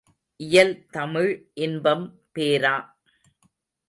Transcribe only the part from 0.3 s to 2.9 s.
இயல் தமிழ் இன்பம் பேரா.